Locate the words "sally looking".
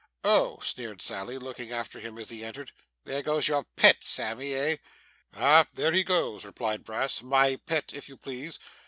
0.99-1.71